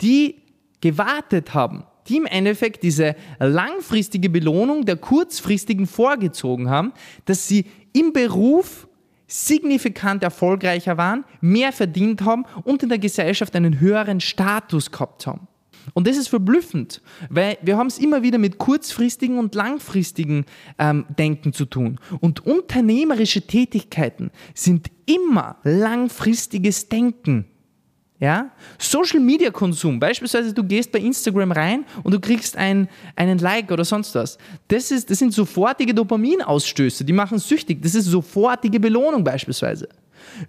die 0.01 0.37
gewartet 0.81 1.55
haben, 1.55 1.85
die 2.09 2.17
im 2.17 2.27
Endeffekt 2.27 2.83
diese 2.83 3.15
langfristige 3.39 4.31
Belohnung 4.31 4.85
der 4.85 4.97
kurzfristigen 4.97 5.87
vorgezogen 5.87 6.71
haben, 6.71 6.93
dass 7.27 7.47
sie 7.47 7.67
im 7.93 8.13
Beruf 8.13 8.89
signifikant 9.31 10.23
erfolgreicher 10.23 10.97
waren, 10.97 11.25
mehr 11.41 11.73
verdient 11.73 12.23
haben 12.23 12.45
und 12.65 12.83
in 12.83 12.89
der 12.89 12.99
Gesellschaft 12.99 13.55
einen 13.55 13.81
höheren 13.81 14.21
Status 14.21 14.91
gehabt 14.91 15.27
haben. 15.27 15.47
Und 15.95 16.07
das 16.07 16.17
ist 16.17 16.29
verblüffend, 16.29 17.01
weil 17.31 17.57
wir 17.63 17.77
haben 17.77 17.87
es 17.87 17.99
immer 17.99 18.23
wieder 18.23 18.39
mit 18.39 18.59
kurzfristigen 18.59 19.39
und 19.39 19.55
langfristigen 19.55 20.45
ähm, 20.79 21.07
Denken 21.19 21.53
zu 21.53 21.65
tun. 21.65 21.99
Und 22.21 22.45
unternehmerische 22.45 23.43
Tätigkeiten 23.43 24.31
sind 24.55 24.91
immer 25.07 25.57
langfristiges 25.63 26.89
Denken. 26.89 27.47
Ja? 28.21 28.51
Social 28.79 29.19
Media 29.19 29.51
Konsum, 29.51 29.99
beispielsweise 29.99 30.53
du 30.53 30.63
gehst 30.63 30.93
bei 30.93 30.99
Instagram 30.99 31.53
rein 31.53 31.87
und 32.03 32.13
du 32.13 32.21
kriegst 32.21 32.55
ein, 32.57 32.89
einen 33.17 33.39
Like 33.39 33.73
oder 33.73 33.85
sonst 33.85 34.15
was. 34.15 34.37
Das, 34.69 34.91
ist, 34.91 35.11
das 35.11 35.19
sind 35.19 35.33
sofortige 35.33 35.95
Dopaminausstöße, 35.95 37.05
die 37.05 37.15
machen 37.15 37.39
süchtig. 37.39 37.83
Das 37.83 37.95
ist 37.95 38.05
sofortige 38.05 38.79
Belohnung 38.79 39.25
beispielsweise. 39.25 39.89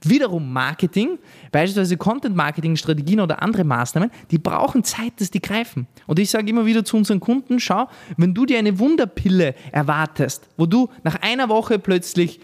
Wiederum 0.03 0.51
Marketing, 0.51 1.17
beispielsweise 1.49 1.95
Content-Marketing-Strategien 1.95 3.21
oder 3.21 3.41
andere 3.41 3.63
Maßnahmen, 3.63 4.11
die 4.29 4.37
brauchen 4.37 4.83
Zeit, 4.83 5.13
dass 5.19 5.31
die 5.31 5.41
greifen. 5.41 5.87
Und 6.07 6.19
ich 6.19 6.29
sage 6.29 6.49
immer 6.49 6.65
wieder 6.65 6.83
zu 6.83 6.97
unseren 6.97 7.21
Kunden, 7.21 7.57
schau, 7.61 7.87
wenn 8.17 8.33
du 8.33 8.45
dir 8.45 8.59
eine 8.59 8.79
Wunderpille 8.79 9.55
erwartest, 9.71 10.49
wo 10.57 10.65
du 10.65 10.89
nach 11.05 11.21
einer 11.21 11.47
Woche 11.47 11.79
plötzlich 11.79 12.41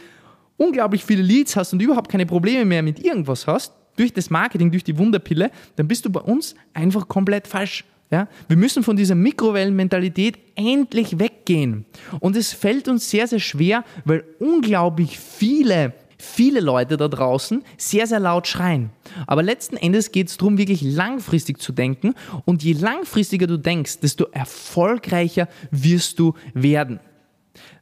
unglaublich 0.55 1.03
viele 1.03 1.21
Leads 1.21 1.57
hast 1.57 1.73
und 1.73 1.81
überhaupt 1.81 2.09
keine 2.09 2.25
Probleme 2.25 2.63
mehr 2.63 2.81
mit 2.81 3.03
irgendwas 3.03 3.45
hast, 3.45 3.73
durch 3.97 4.13
das 4.13 4.29
Marketing, 4.29 4.71
durch 4.71 4.83
die 4.83 4.97
Wunderpille, 4.97 5.51
dann 5.75 5.87
bist 5.87 6.05
du 6.05 6.09
bei 6.09 6.21
uns 6.21 6.55
einfach 6.73 7.07
komplett 7.07 7.47
falsch. 7.47 7.83
Ja? 8.11 8.27
Wir 8.47 8.57
müssen 8.57 8.83
von 8.83 8.95
dieser 8.95 9.15
Mikrowellenmentalität 9.15 10.37
endlich 10.55 11.19
weggehen. 11.19 11.85
Und 12.19 12.35
es 12.35 12.53
fällt 12.53 12.87
uns 12.87 13.09
sehr, 13.09 13.27
sehr 13.27 13.39
schwer, 13.39 13.83
weil 14.05 14.23
unglaublich 14.39 15.19
viele, 15.19 15.93
viele 16.17 16.61
Leute 16.61 16.97
da 16.97 17.07
draußen 17.07 17.63
sehr, 17.77 18.07
sehr 18.07 18.19
laut 18.19 18.47
schreien. 18.47 18.91
Aber 19.25 19.43
letzten 19.43 19.77
Endes 19.77 20.11
geht 20.11 20.29
es 20.29 20.37
darum, 20.37 20.57
wirklich 20.57 20.81
langfristig 20.81 21.59
zu 21.59 21.73
denken. 21.73 22.13
Und 22.45 22.63
je 22.63 22.73
langfristiger 22.73 23.47
du 23.47 23.57
denkst, 23.57 23.99
desto 23.99 24.25
erfolgreicher 24.31 25.47
wirst 25.71 26.19
du 26.19 26.33
werden. 26.53 26.99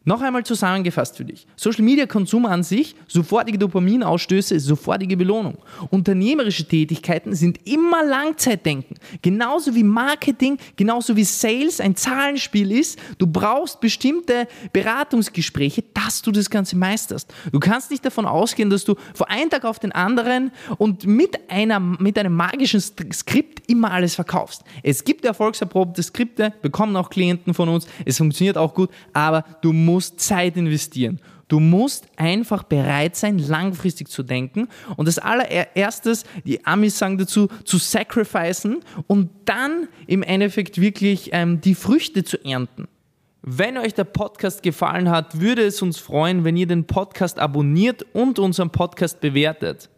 Noch 0.07 0.21
einmal 0.21 0.43
zusammengefasst 0.43 1.17
für 1.17 1.25
dich. 1.25 1.47
Social 1.55 1.83
Media 1.83 2.05
Konsum 2.05 2.45
an 2.45 2.61
sich, 2.61 2.95
sofortige 3.07 3.57
Dopaminausstöße, 3.57 4.59
sofortige 4.59 5.17
Belohnung. 5.17 5.57
Unternehmerische 5.89 6.63
Tätigkeiten 6.63 7.33
sind 7.33 7.67
immer 7.67 8.05
Langzeitdenken. 8.05 8.97
Genauso 9.23 9.73
wie 9.73 9.81
Marketing, 9.81 10.59
genauso 10.75 11.15
wie 11.15 11.23
Sales 11.23 11.81
ein 11.81 11.95
Zahlenspiel 11.95 12.71
ist. 12.71 12.99
Du 13.17 13.25
brauchst 13.25 13.79
bestimmte 13.79 14.47
Beratungsgespräche, 14.71 15.83
dass 15.95 16.21
du 16.21 16.31
das 16.31 16.51
Ganze 16.51 16.77
meisterst. 16.77 17.33
Du 17.51 17.59
kannst 17.59 17.89
nicht 17.89 18.05
davon 18.05 18.27
ausgehen, 18.27 18.69
dass 18.69 18.85
du 18.85 18.93
von 19.15 19.25
einem 19.25 19.49
Tag 19.49 19.65
auf 19.65 19.79
den 19.79 19.91
anderen 19.91 20.51
und 20.77 21.07
mit, 21.07 21.49
einer, 21.49 21.79
mit 21.79 22.19
einem 22.19 22.35
magischen 22.35 22.79
Skript 22.79 23.67
immer 23.67 23.89
alles 23.89 24.13
verkaufst. 24.13 24.61
Es 24.83 25.03
gibt 25.03 25.25
erfolgserprobte 25.25 26.03
Skripte, 26.03 26.53
bekommen 26.61 26.95
auch 26.95 27.09
Klienten 27.09 27.55
von 27.55 27.69
uns, 27.69 27.87
es 28.05 28.19
funktioniert 28.19 28.55
auch 28.55 28.75
gut, 28.75 28.91
aber 29.11 29.43
du 29.61 29.73
musst 29.73 29.94
musst 29.95 30.19
Zeit 30.19 30.57
investieren. 30.57 31.21
Du 31.47 31.61
musst 31.61 32.07
einfach 32.17 32.63
bereit 32.63 33.15
sein, 33.15 33.37
langfristig 33.37 34.09
zu 34.09 34.23
denken. 34.23 34.67
Und 34.97 35.07
das 35.07 35.19
allererstes, 35.19 36.25
die 36.43 36.65
Amis 36.65 36.97
sagen 36.97 37.17
dazu, 37.17 37.47
zu 37.63 37.77
sacrificen 37.77 38.81
und 39.07 39.29
dann 39.45 39.87
im 40.07 40.21
Endeffekt 40.21 40.81
wirklich 40.81 41.29
ähm, 41.31 41.61
die 41.61 41.75
Früchte 41.75 42.25
zu 42.25 42.43
ernten. 42.43 42.89
Wenn 43.41 43.77
euch 43.77 43.93
der 43.93 44.03
Podcast 44.03 44.63
gefallen 44.63 45.09
hat, 45.09 45.39
würde 45.39 45.61
es 45.63 45.81
uns 45.81 45.97
freuen, 45.97 46.43
wenn 46.43 46.57
ihr 46.57 46.67
den 46.67 46.85
Podcast 46.85 47.39
abonniert 47.39 48.05
und 48.11 48.37
unseren 48.39 48.71
Podcast 48.71 49.21
bewertet. 49.21 49.89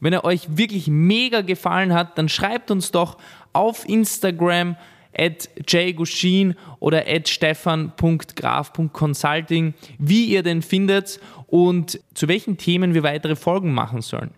Wenn 0.00 0.12
er 0.12 0.24
euch 0.24 0.56
wirklich 0.56 0.88
mega 0.88 1.42
gefallen 1.42 1.94
hat, 1.94 2.18
dann 2.18 2.28
schreibt 2.28 2.70
uns 2.72 2.90
doch 2.90 3.18
auf 3.52 3.88
Instagram, 3.88 4.76
at 5.18 5.48
jgushin 5.68 6.54
oder 6.80 7.06
at 7.06 7.28
stefan.graf.consulting, 7.28 9.74
wie 9.98 10.24
ihr 10.26 10.42
den 10.42 10.62
findet 10.62 11.20
und 11.46 12.00
zu 12.14 12.26
welchen 12.28 12.58
Themen 12.58 12.94
wir 12.94 13.02
weitere 13.02 13.36
Folgen 13.36 13.72
machen 13.72 14.02
sollen. 14.02 14.32